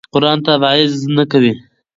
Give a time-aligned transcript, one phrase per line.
[0.13, 1.53] قرآن تبعیض نه کوي.